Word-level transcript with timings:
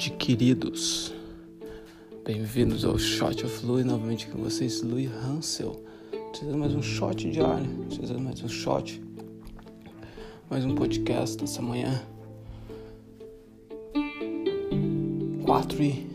adquiridos. 0.00 1.12
Bem-vindos 2.24 2.86
ao 2.86 2.98
Shot 2.98 3.44
of 3.44 3.66
Louis, 3.66 3.84
novamente 3.84 4.28
com 4.28 4.38
vocês, 4.38 4.80
Louis 4.80 5.10
Hansel. 5.12 5.78
Trazendo 6.32 6.56
mais 6.56 6.74
um 6.74 6.80
shot 6.80 7.30
diário, 7.30 7.68
trazendo 7.94 8.18
mais 8.18 8.42
um 8.42 8.48
shot, 8.48 8.98
mais 10.48 10.64
um 10.64 10.74
podcast 10.74 11.38
nessa 11.38 11.60
manhã. 11.60 12.02
4 15.44 15.82
e 15.82 16.06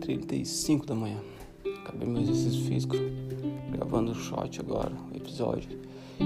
35 0.00 0.86
da 0.86 0.94
manhã. 0.94 1.18
Acabei 1.80 2.06
meu 2.06 2.22
exercício 2.22 2.62
físico, 2.62 2.94
gravando 3.72 4.12
o 4.12 4.14
shot 4.14 4.60
agora, 4.60 4.92
o 5.12 5.16
episódio. 5.16 5.68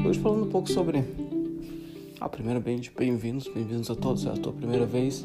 Hoje 0.07 0.19
falando 0.19 0.45
um 0.45 0.51
pouco 0.51 0.71
sobre 0.71 1.03
a 2.20 2.28
primeira 2.28 2.61
bem-vindos, 2.61 3.48
bem-vindos 3.48 3.91
a 3.91 3.95
todos, 3.95 4.27
é 4.27 4.30
a 4.30 4.37
tua 4.37 4.53
primeira 4.53 4.84
vez 4.84 5.25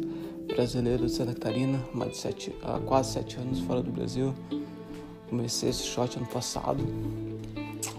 brasileiro 0.55 1.05
de 1.05 1.11
Santa 1.11 1.33
Catarina, 1.33 1.79
mais 1.93 2.11
de 2.11 2.17
sete, 2.17 2.55
há 2.61 2.79
quase 2.79 3.13
sete 3.13 3.37
anos 3.37 3.59
fora 3.61 3.81
do 3.81 3.91
Brasil. 3.91 4.33
Comecei 5.29 5.69
esse 5.69 5.83
shot 5.83 6.17
ano 6.17 6.25
passado, 6.27 6.83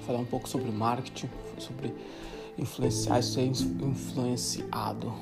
falar 0.07 0.19
um 0.19 0.25
pouco 0.25 0.49
sobre 0.49 0.71
marketing, 0.71 1.31
sobre 1.59 1.95
influenciar 2.59 3.21
e 3.21 3.23
ser 3.23 3.43
influenciado. 3.45 5.13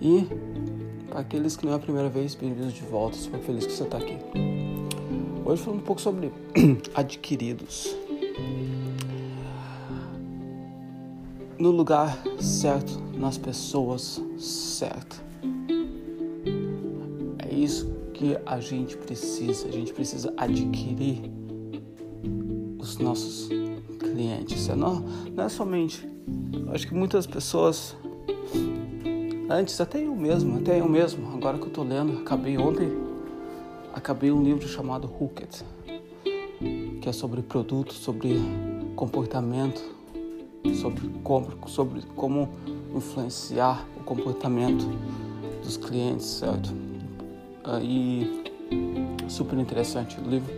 E 0.00 0.26
para 1.08 1.20
aqueles 1.20 1.56
que 1.56 1.64
não 1.64 1.72
é 1.72 1.76
a 1.76 1.78
primeira 1.78 2.10
vez, 2.10 2.34
bem-vindos 2.34 2.74
de 2.74 2.82
volta, 2.82 3.16
super 3.16 3.40
feliz 3.40 3.64
que 3.64 3.72
você 3.72 3.84
está 3.84 3.96
aqui. 3.96 4.18
Hoje 5.44 5.62
falando 5.62 5.80
um 5.80 5.84
pouco 5.84 6.00
sobre 6.00 6.30
adquiridos. 6.94 7.96
No 11.58 11.70
lugar 11.70 12.22
certo, 12.38 13.00
nas 13.16 13.38
pessoas 13.38 14.20
certas 14.38 15.25
isso 17.66 17.92
que 18.14 18.38
a 18.46 18.60
gente 18.60 18.96
precisa. 18.96 19.68
A 19.68 19.70
gente 19.70 19.92
precisa 19.92 20.32
adquirir 20.36 21.30
os 22.78 22.96
nossos 22.98 23.48
clientes. 23.98 24.68
Não, 24.68 25.04
não 25.34 25.44
é 25.44 25.48
somente. 25.48 26.08
Acho 26.72 26.86
que 26.86 26.94
muitas 26.94 27.26
pessoas, 27.26 27.96
antes, 29.50 29.80
até 29.80 30.04
eu 30.04 30.14
mesmo, 30.14 30.58
até 30.58 30.80
eu 30.80 30.88
mesmo, 30.88 31.32
agora 31.34 31.58
que 31.58 31.64
eu 31.64 31.68
estou 31.68 31.84
lendo, 31.84 32.18
acabei 32.18 32.56
ontem, 32.56 32.90
acabei 33.92 34.30
um 34.30 34.42
livro 34.42 34.66
chamado 34.66 35.06
Hooked, 35.06 35.64
que 37.00 37.08
é 37.08 37.12
sobre 37.12 37.42
produtos, 37.42 37.96
sobre 37.96 38.40
comportamento, 38.94 39.82
sobre 40.80 41.08
como, 41.22 41.68
sobre 41.68 42.02
como 42.14 42.48
influenciar 42.94 43.86
o 44.00 44.04
comportamento 44.04 44.86
dos 45.62 45.76
clientes, 45.76 46.26
certo? 46.26 46.85
E 47.82 48.44
super 49.28 49.58
interessante 49.58 50.18
o 50.20 50.28
livro. 50.28 50.54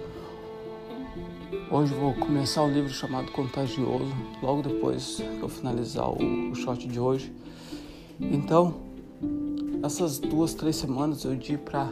Hoje 1.70 1.94
vou 1.94 2.14
começar 2.14 2.62
o 2.62 2.70
livro 2.70 2.90
chamado 2.90 3.30
Contagioso, 3.32 4.14
logo 4.42 4.62
depois 4.62 5.16
que 5.16 5.42
eu 5.42 5.48
finalizar 5.48 6.10
o, 6.10 6.50
o 6.50 6.54
shot 6.54 6.86
de 6.86 7.00
hoje. 7.00 7.32
Então, 8.20 8.74
essas 9.82 10.18
duas, 10.18 10.54
três 10.54 10.76
semanas 10.76 11.24
eu 11.24 11.34
di 11.34 11.56
para 11.56 11.88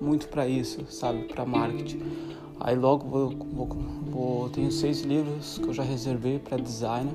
muito 0.00 0.28
para 0.28 0.46
isso, 0.46 0.84
sabe, 0.90 1.24
para 1.24 1.46
marketing. 1.46 2.02
Aí 2.60 2.76
logo 2.76 3.06
vou, 3.06 3.30
vou, 3.30 3.68
vou, 4.10 4.48
tenho 4.50 4.70
seis 4.70 5.00
livros 5.00 5.58
que 5.58 5.66
eu 5.66 5.72
já 5.72 5.82
reservei 5.82 6.38
para 6.38 6.56
designer. 6.58 7.14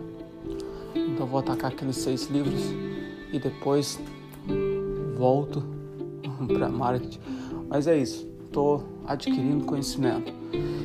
Então 0.96 1.26
vou 1.28 1.40
atacar 1.40 1.72
aqueles 1.72 1.98
seis 1.98 2.28
livros 2.30 2.62
e 3.32 3.40
depois 3.40 4.00
volto 5.18 5.81
para 6.48 6.70
marketing. 6.70 7.20
Mas 7.68 7.88
é 7.88 7.98
isso, 7.98 8.28
estou 8.46 8.84
adquirindo 9.06 9.66
conhecimento. 9.66 10.34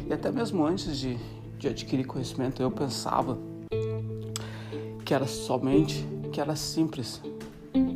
E 0.09 0.12
até 0.12 0.31
mesmo 0.31 0.65
antes 0.65 0.97
de, 0.99 1.19
de 1.59 1.69
adquirir 1.69 2.06
conhecimento, 2.06 2.62
eu 2.62 2.71
pensava 2.71 3.39
que 5.05 5.12
era 5.12 5.27
somente, 5.27 6.06
que 6.33 6.41
era 6.41 6.55
simples 6.55 7.21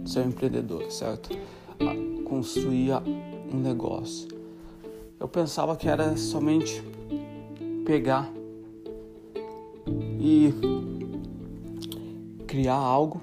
ser 0.04 0.20
um 0.20 0.28
empreendedor, 0.28 0.90
certo? 0.90 1.30
Construir 2.24 2.94
um 3.52 3.58
negócio. 3.58 4.28
Eu 5.18 5.28
pensava 5.28 5.76
que 5.76 5.88
era 5.88 6.16
somente 6.16 6.82
pegar 7.84 8.30
e 10.18 10.52
criar 12.46 12.74
algo, 12.74 13.20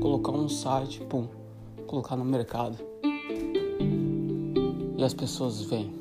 colocar 0.00 0.32
um 0.32 0.48
site, 0.48 1.00
pum, 1.00 1.28
colocar 1.86 2.16
no 2.16 2.24
mercado 2.24 2.85
e 4.96 5.04
as 5.04 5.14
pessoas 5.14 5.62
vêm. 5.62 5.92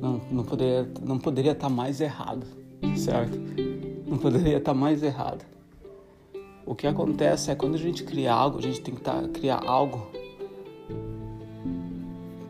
Não, 0.00 0.20
não, 0.30 0.44
poderia, 0.44 0.90
não 1.02 1.18
poderia 1.18 1.52
estar 1.52 1.68
mais 1.68 2.00
errado, 2.00 2.46
certo? 2.96 3.38
Não 4.06 4.18
poderia 4.18 4.58
estar 4.58 4.74
mais 4.74 5.02
errado. 5.02 5.44
O 6.66 6.74
que 6.74 6.86
acontece 6.86 7.50
é 7.50 7.54
quando 7.54 7.74
a 7.74 7.78
gente 7.78 8.04
cria 8.04 8.32
algo, 8.32 8.58
a 8.58 8.62
gente 8.62 8.80
tem 8.80 8.94
que 8.94 9.00
tá, 9.00 9.28
criar 9.28 9.62
algo 9.66 10.10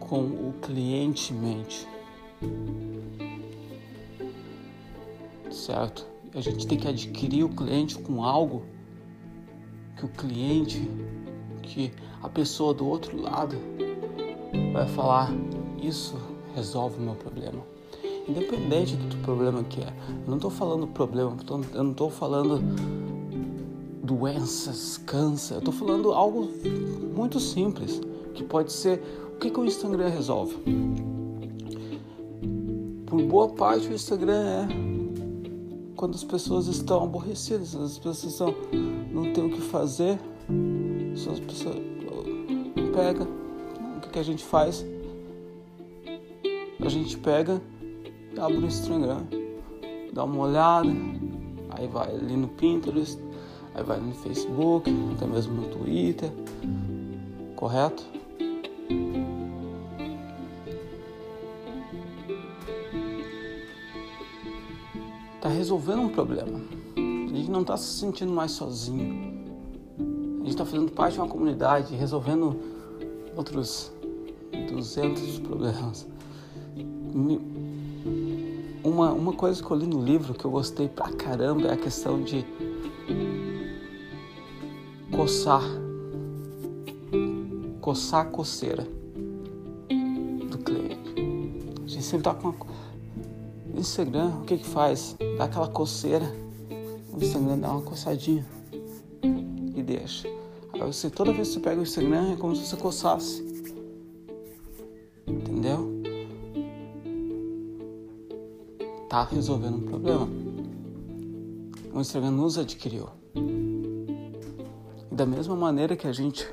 com 0.01 0.21
o 0.21 0.55
cliente 0.61 1.33
em 1.33 1.37
mente. 1.37 1.89
Certo? 5.51 6.07
A 6.35 6.41
gente 6.41 6.67
tem 6.67 6.79
que 6.79 6.89
adquirir 6.89 7.45
o 7.45 7.49
cliente 7.49 7.99
com 7.99 8.25
algo 8.25 8.65
que 9.97 10.05
o 10.05 10.09
cliente 10.09 10.89
que 11.73 11.91
a 12.23 12.29
pessoa 12.29 12.75
do 12.75 12.87
outro 12.87 13.21
lado 13.21 13.57
vai 14.73 14.87
falar: 14.89 15.33
Isso 15.81 16.17
resolve 16.55 16.99
o 16.99 17.01
meu 17.01 17.15
problema. 17.15 17.63
Independente 18.29 18.95
do 18.95 19.17
problema 19.23 19.65
que 19.65 19.81
é. 19.81 19.89
Eu 20.25 20.29
não 20.29 20.37
estou 20.37 20.51
falando 20.51 20.87
problema, 20.87 21.37
eu 21.75 21.83
não 21.83 21.91
estou 21.91 22.11
falando 22.11 22.63
doenças, 24.05 24.99
câncer. 24.99 25.55
Eu 25.55 25.59
estou 25.59 25.75
falando 25.75 26.13
algo 26.13 26.49
muito 27.17 27.41
simples, 27.41 28.01
que 28.35 28.45
pode 28.45 28.73
ser 28.73 29.03
o 29.35 29.39
que, 29.39 29.51
que 29.51 29.59
o 29.59 29.65
Instagram 29.65 30.09
resolve. 30.09 30.57
Por 33.07 33.23
boa 33.23 33.49
parte, 33.49 33.89
o 33.89 33.93
Instagram 33.93 34.43
é 34.45 34.69
quando 35.97 36.15
as 36.15 36.25
pessoas 36.25 36.67
estão 36.67 37.05
aborrecidas, 37.05 37.75
as 37.75 37.99
pessoas 37.99 38.25
estão, 38.25 38.55
não 39.13 39.33
têm 39.33 39.47
o 39.47 39.51
que 39.51 39.61
fazer, 39.61 40.19
as 41.15 41.41
pessoas 41.41 41.77
pega, 42.95 43.25
o 43.25 44.01
que, 44.01 44.09
que 44.11 44.19
a 44.19 44.23
gente 44.23 44.45
faz? 44.45 44.85
A 46.81 46.89
gente 46.89 47.17
pega 47.19 47.61
abre 48.41 48.59
o 48.59 48.67
Instagram, 48.67 49.25
dá 50.13 50.25
uma 50.25 50.45
olhada, 50.45 50.89
aí 51.71 51.87
vai 51.87 52.15
ali 52.15 52.37
no 52.37 52.49
Pinterest, 52.49 53.19
aí 53.75 53.83
vai 53.83 54.01
no 54.01 54.13
Facebook, 54.15 54.91
até 55.15 55.27
mesmo 55.27 55.55
no 55.55 55.69
Twitter, 55.69 56.31
correto? 57.57 58.05
Tá 65.41 65.49
resolvendo 65.49 66.03
um 66.03 66.09
problema. 66.09 66.61
A 66.97 67.37
gente 67.37 67.51
não 67.51 67.63
está 67.63 67.77
se 67.77 67.99
sentindo 67.99 68.33
mais 68.33 68.53
sozinho. 68.53 69.32
A 70.43 70.45
gente 70.45 70.55
está 70.55 70.65
fazendo 70.65 70.91
parte 70.91 71.15
de 71.15 71.21
uma 71.21 71.29
comunidade, 71.29 71.95
resolvendo 71.95 72.59
outros 73.37 73.93
200 74.73 75.39
problemas. 75.39 76.05
Uma, 78.83 79.13
uma 79.13 79.33
coisa 79.35 79.63
que 79.63 79.71
eu 79.71 79.77
li 79.77 79.87
no 79.87 80.03
livro 80.03 80.35
que 80.35 80.45
eu 80.45 80.51
gostei 80.51 80.89
pra 80.89 81.13
caramba 81.13 81.69
é 81.69 81.75
a 81.75 81.77
questão 81.77 82.21
de 82.25 82.45
coçar. 85.13 85.63
Coçar 87.81 88.23
a 88.23 88.25
coceira 88.25 88.85
do 90.51 90.59
cliente. 90.59 91.15
A 91.85 91.89
gente 91.89 92.03
sempre 92.03 92.25
tá 92.25 92.35
com 92.35 92.49
uma... 92.49 92.57
Instagram, 93.77 94.33
o 94.41 94.45
que 94.45 94.59
que 94.59 94.67
faz? 94.67 95.15
Dá 95.39 95.45
aquela 95.45 95.69
coceira. 95.69 96.35
O 97.13 97.23
Instagram 97.23 97.59
dá 97.59 97.71
uma 97.71 97.83
coçadinha 97.83 98.45
deixa. 99.83 100.29
Você, 100.79 101.11
toda 101.11 101.33
vez 101.33 101.49
que 101.49 101.55
você 101.55 101.61
pega 101.61 101.81
o 101.81 101.83
Instagram 101.83 102.33
é 102.33 102.37
como 102.37 102.57
se 102.57 102.67
você 102.67 102.77
coçasse. 102.77 103.43
Entendeu? 105.27 106.03
Tá 109.09 109.25
resolvendo 109.25 109.77
um 109.77 109.83
problema. 109.83 110.29
O 111.93 112.01
Instagram 112.01 112.31
nos 112.31 112.57
adquiriu. 112.57 113.09
E 115.11 115.15
da 115.15 115.27
mesma 115.27 115.55
maneira 115.55 115.95
que 115.95 116.07
a 116.07 116.13
gente 116.13 116.49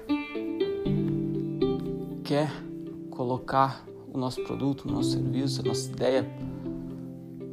quer 2.23 2.51
colocar 3.09 3.85
o 4.13 4.17
nosso 4.17 4.43
produto, 4.43 4.85
o 4.87 4.91
nosso 4.91 5.11
serviço, 5.11 5.61
a 5.61 5.63
nossa 5.63 5.89
ideia 5.89 6.29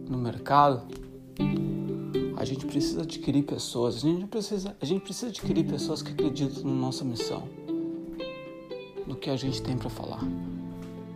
no 0.09 0.19
mercado, 0.19 0.83
gente 2.47 2.65
precisa 2.65 3.03
adquirir 3.03 3.43
pessoas, 3.43 3.97
a 3.97 3.99
gente 3.99 4.27
precisa, 4.27 4.77
a 4.81 4.85
gente 4.85 5.03
precisa 5.03 5.27
adquirir 5.27 5.65
pessoas 5.65 6.01
que 6.01 6.13
acreditam 6.13 6.63
na 6.65 6.71
nossa 6.71 7.05
missão, 7.05 7.49
do 9.07 9.17
que 9.17 9.29
a 9.29 9.37
gente 9.37 9.61
tem 9.61 9.77
para 9.77 9.91
falar. 9.91 10.23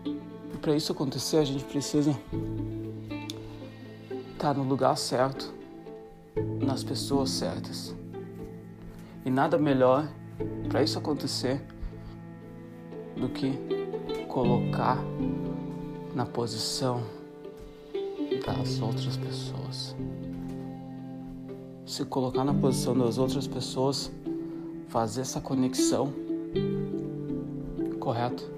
E 0.04 0.58
para 0.60 0.76
isso 0.76 0.90
acontecer, 0.92 1.38
a 1.38 1.44
gente 1.44 1.64
precisa 1.64 2.10
estar 4.32 4.52
tá 4.52 4.54
no 4.54 4.64
lugar 4.64 4.96
certo, 4.96 5.54
nas 6.60 6.82
pessoas 6.82 7.30
certas. 7.30 7.94
E 9.24 9.30
nada 9.30 9.56
melhor 9.56 10.10
para 10.68 10.82
isso 10.82 10.98
acontecer 10.98 11.62
do 13.16 13.28
que 13.28 13.52
colocar 14.26 14.98
na 16.14 16.26
posição 16.26 17.02
das 18.44 18.80
outras 18.80 19.16
pessoas. 19.16 19.94
Se 21.90 22.04
colocar 22.04 22.44
na 22.44 22.54
posição 22.54 22.96
das 22.96 23.18
outras 23.18 23.48
pessoas, 23.48 24.12
fazer 24.86 25.22
essa 25.22 25.40
conexão, 25.40 26.12
correto? 27.98 28.48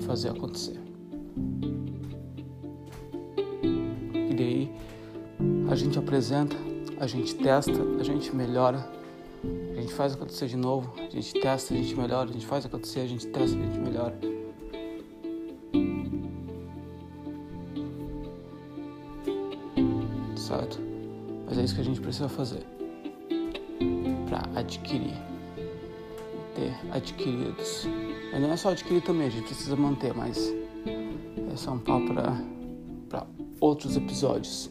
Fazer 0.00 0.30
acontecer. 0.30 0.80
E 4.12 4.34
daí 4.34 4.72
a 5.70 5.76
gente 5.76 5.96
apresenta, 5.96 6.56
a 6.98 7.06
gente 7.06 7.36
testa, 7.36 7.80
a 8.00 8.02
gente 8.02 8.34
melhora 8.34 8.84
a 9.76 9.80
gente 9.80 9.94
faz 9.94 10.14
acontecer 10.14 10.48
de 10.48 10.56
novo, 10.56 10.92
a 10.98 11.08
gente 11.08 11.34
testa, 11.34 11.72
a 11.72 11.76
gente 11.76 11.94
melhora, 11.94 12.28
a 12.28 12.32
gente 12.32 12.46
faz 12.46 12.66
acontecer, 12.66 13.00
a 13.00 13.06
gente 13.06 13.28
testa, 13.28 13.56
a 13.56 13.60
gente 13.62 13.78
melhora. 13.78 14.18
Mas 21.46 21.58
é 21.58 21.62
isso 21.62 21.74
que 21.74 21.80
a 21.80 21.84
gente 21.84 22.00
precisa 22.00 22.28
fazer 22.28 22.64
para 24.28 24.60
adquirir, 24.60 25.16
ter 26.54 26.74
adquiridos. 26.92 27.86
Mas 28.32 28.40
não 28.40 28.52
é 28.52 28.56
só 28.56 28.70
adquirir 28.70 29.02
também, 29.02 29.26
a 29.26 29.30
gente 29.30 29.46
precisa 29.46 29.76
manter, 29.76 30.14
mas 30.14 30.52
é 30.86 31.70
um 31.70 31.78
papo 31.78 32.14
para 33.08 33.26
outros 33.60 33.96
episódios, 33.96 34.70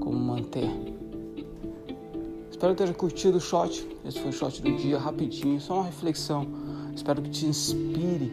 como 0.00 0.18
manter 0.18 0.70
Espero 2.62 2.76
que 2.76 2.82
tenha 2.84 2.94
curtido 2.94 3.38
o 3.38 3.40
shot. 3.40 3.84
Esse 4.04 4.20
foi 4.20 4.30
o 4.30 4.32
shot 4.32 4.62
do 4.62 4.76
dia, 4.76 4.96
rapidinho, 4.96 5.60
só 5.60 5.74
uma 5.74 5.84
reflexão. 5.86 6.46
Espero 6.94 7.20
que 7.20 7.28
te 7.28 7.44
inspire, 7.44 8.30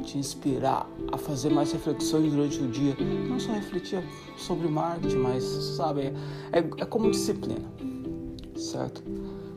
te 0.00 0.18
inspirar 0.18 0.88
a 1.12 1.18
fazer 1.18 1.50
mais 1.50 1.72
reflexões 1.72 2.32
durante 2.32 2.60
o 2.60 2.68
dia. 2.68 2.96
Não 3.28 3.38
só 3.38 3.52
refletir 3.52 4.02
sobre 4.36 4.68
marketing, 4.68 5.16
mas, 5.16 5.44
sabe, 5.44 6.12
é, 6.52 6.58
é 6.58 6.84
como 6.84 7.10
disciplina, 7.10 7.64
certo? 8.56 9.02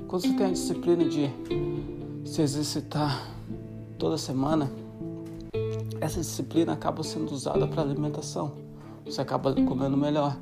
Quando 0.07 0.21
você 0.21 0.33
tem 0.33 0.45
a 0.45 0.51
disciplina 0.51 1.05
de 1.05 1.29
se 2.25 2.41
exercitar 2.41 3.27
toda 3.97 4.17
semana, 4.17 4.71
essa 5.99 6.19
disciplina 6.19 6.73
acaba 6.73 7.03
sendo 7.03 7.31
usada 7.31 7.67
para 7.67 7.81
alimentação. 7.81 8.51
Você 9.05 9.21
acaba 9.21 9.53
comendo 9.53 9.97
melhor. 9.97 10.37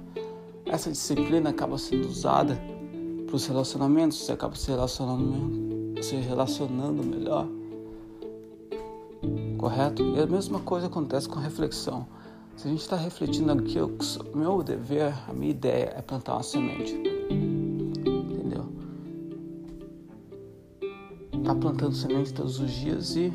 Essa 0.65 0.91
disciplina 0.91 1.51
acaba 1.51 1.77
sendo 1.77 2.07
usada 2.07 2.59
para 3.27 3.35
os 3.35 3.47
relacionamentos, 3.47 4.17
você 4.17 4.33
acaba 4.33 4.55
se 4.55 4.69
relacionando, 4.69 6.03
se 6.03 6.15
relacionando 6.15 7.03
melhor. 7.03 7.47
Correto? 9.57 10.03
E 10.03 10.19
a 10.19 10.25
mesma 10.25 10.59
coisa 10.59 10.87
acontece 10.87 11.29
com 11.29 11.39
reflexão. 11.39 12.07
Se 12.55 12.67
a 12.67 12.71
gente 12.71 12.81
está 12.81 12.95
refletindo 12.95 13.51
aqui, 13.51 13.79
o 13.79 14.37
meu 14.37 14.61
dever, 14.63 15.13
a 15.27 15.33
minha 15.33 15.51
ideia 15.51 15.93
é 15.97 16.01
plantar 16.01 16.33
uma 16.33 16.43
semente. 16.43 16.93
Entendeu? 18.11 18.65
Tá 21.43 21.55
plantando 21.55 21.93
semente 21.93 22.33
todos 22.33 22.59
os 22.59 22.71
dias 22.71 23.15
e 23.15 23.31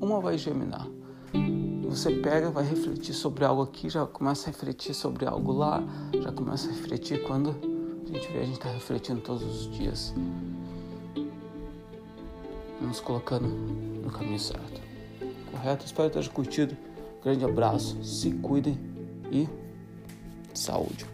uma 0.00 0.20
vai 0.20 0.38
germinar. 0.38 0.88
Você 1.88 2.10
pega, 2.10 2.50
vai 2.50 2.64
refletir 2.64 3.14
sobre 3.14 3.44
algo 3.44 3.62
aqui, 3.62 3.88
já 3.88 4.06
começa 4.06 4.48
a 4.48 4.52
refletir 4.52 4.94
sobre 4.94 5.26
algo 5.26 5.52
lá, 5.52 5.82
já 6.20 6.30
começa 6.30 6.68
a 6.68 6.72
refletir 6.72 7.22
quando 7.22 7.50
a 7.50 8.12
gente 8.12 8.32
vê, 8.32 8.40
a 8.40 8.44
gente 8.44 8.58
está 8.58 8.70
refletindo 8.70 9.20
todos 9.20 9.42
os 9.42 9.70
dias, 9.72 10.14
nos 12.80 13.00
colocando 13.00 13.48
no 13.48 14.10
caminho 14.10 14.38
certo. 14.38 14.87
Correto? 15.58 15.84
Espero 15.84 16.08
que 16.08 16.18
tenha 16.18 16.30
curtido. 16.30 16.76
Grande 17.22 17.44
abraço, 17.44 18.02
se 18.04 18.30
cuidem 18.30 18.78
e 19.32 19.48
saúde. 20.54 21.04